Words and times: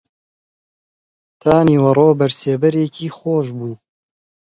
تا 1.41 1.53
نیوەڕۆ 1.67 2.09
بەر 2.19 2.31
سێبەرێکی 2.39 3.07
خۆش 3.17 3.47
بوو 3.57 3.73